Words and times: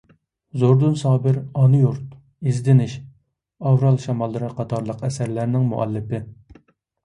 زوردۇن 0.61 0.95
سابىر 1.01 1.37
«ئانا 1.41 1.81
يۇرت»، 1.81 2.17
«ئىزدىنىش»، 2.49 2.97
«ئاۋرال 3.05 4.03
شاماللىرى» 4.09 4.53
قاتارلىق 4.59 5.07
ئەسەرلەرنىڭ 5.11 5.71
مۇئەللىپى. 5.75 6.27